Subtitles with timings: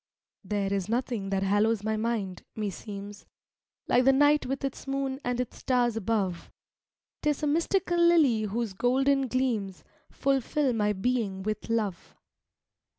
[0.43, 3.25] There is nothing that hallows my mind, meseems,
[3.87, 6.49] Like the night with its moon and its stars above;
[7.21, 12.15] 'Tis a mystical lily whose golden gleams Fulfill my being with love.